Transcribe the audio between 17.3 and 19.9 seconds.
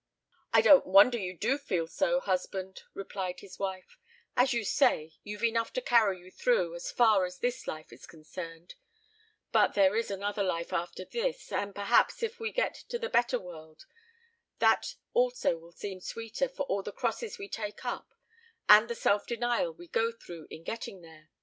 we take up, and the self denial we